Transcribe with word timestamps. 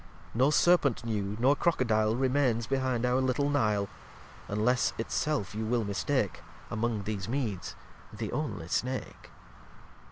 No 0.33 0.49
Serpent 0.49 1.05
new 1.05 1.37
nor 1.39 1.55
Crocodile 1.55 2.15
Remains 2.15 2.65
behind 2.65 3.05
our 3.05 3.21
little 3.21 3.51
Nile; 3.51 3.87
Unless 4.47 4.93
it 4.97 5.11
self 5.11 5.53
you 5.53 5.63
will 5.63 5.83
mistake, 5.83 6.41
Among 6.71 7.03
these 7.03 7.29
Meads 7.29 7.75
the 8.11 8.31
only 8.31 8.67
Snake. 8.67 9.29